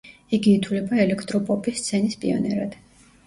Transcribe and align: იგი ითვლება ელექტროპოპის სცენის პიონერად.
იგი 0.37 0.53
ითვლება 0.59 0.97
ელექტროპოპის 1.03 1.81
სცენის 1.83 2.17
პიონერად. 2.25 2.75